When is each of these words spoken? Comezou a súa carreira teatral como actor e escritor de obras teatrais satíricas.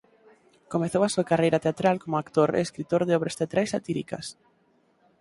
Comezou 0.73 1.01
a 1.03 1.11
súa 1.13 1.27
carreira 1.31 1.63
teatral 1.65 1.95
como 2.03 2.19
actor 2.23 2.49
e 2.53 2.59
escritor 2.67 3.01
de 3.05 3.15
obras 3.17 3.37
teatrais 3.39 3.71
satíricas. 3.75 4.25